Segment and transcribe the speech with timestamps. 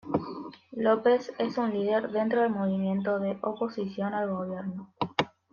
[0.71, 4.91] López es un líder dentro del movimiento de oposición al gobierno.